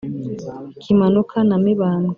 kimanuka 0.81 1.37
na 1.49 1.55
mibambwe 1.63 2.09